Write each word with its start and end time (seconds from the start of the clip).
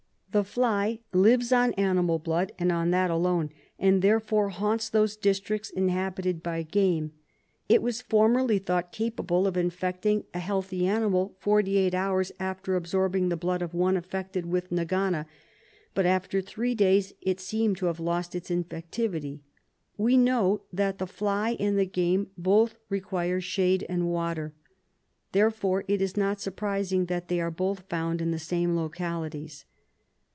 The 0.33 0.45
fly 0.45 1.01
lives 1.11 1.51
on 1.51 1.73
animal 1.73 2.17
blood 2.17 2.53
and 2.57 2.71
on 2.71 2.91
that 2.91 3.11
alone, 3.11 3.49
and 3.77 4.01
therefore 4.01 4.47
haunts 4.47 4.87
those 4.87 5.17
districts 5.17 5.69
inhabited 5.69 6.41
by 6.41 6.63
game; 6.63 7.11
it 7.67 7.81
was 7.81 8.01
formerly 8.01 8.57
thought 8.57 8.93
capable 8.93 9.45
of 9.45 9.57
infecting 9.57 10.23
a 10.33 10.39
healthy 10.39 10.87
animal 10.87 11.35
forty 11.41 11.75
eight 11.77 11.93
hours 11.93 12.31
after 12.39 12.77
absorbing 12.77 13.27
the 13.27 13.35
blood 13.35 13.61
of 13.61 13.73
one 13.73 13.95
aifected 13.95 14.45
with 14.45 14.71
nagana, 14.71 15.25
but 15.93 16.05
after 16.05 16.39
three 16.41 16.75
days 16.75 17.11
it 17.19 17.41
seemed 17.41 17.75
to 17.75 17.87
have 17.87 17.99
lost 17.99 18.33
its 18.33 18.49
infectivity. 18.49 19.41
We 19.97 20.15
know 20.15 20.61
that 20.71 20.97
the 20.97 21.07
fly 21.07 21.57
and 21.59 21.77
the 21.77 21.85
game 21.85 22.29
both 22.37 22.75
require 22.87 23.41
shade 23.41 23.85
and 23.89 24.09
water, 24.09 24.53
therefore 25.33 25.83
it 25.89 26.01
is 26.01 26.15
not 26.15 26.39
surprising 26.39 27.07
that 27.07 27.27
they 27.27 27.41
are 27.41 27.51
both 27.51 27.81
found 27.89 28.21
in 28.21 28.31
the 28.31 28.39
same 28.39 28.77
localities. 28.77 29.65